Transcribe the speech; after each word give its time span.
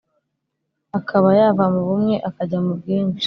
akaba 0.99 1.27
yava 1.39 1.63
mu 1.73 1.81
bumwe 1.87 2.15
akajya 2.29 2.57
mu 2.65 2.73
bwinshi. 2.79 3.19